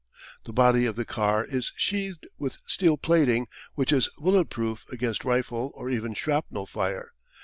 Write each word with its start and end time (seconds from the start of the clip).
The 0.45 0.51
body 0.51 0.87
of 0.87 0.95
the 0.95 1.05
car 1.05 1.45
is 1.45 1.73
sheathed 1.77 2.25
with 2.39 2.57
steel 2.65 2.97
plating 2.97 3.45
which 3.75 3.91
is 3.91 4.09
bullet 4.17 4.49
proof 4.49 4.83
against 4.89 5.23
rifle 5.23 5.69
or 5.75 5.91
even 5.91 6.15
shrapnel 6.15 6.65
fire. 6.65 7.11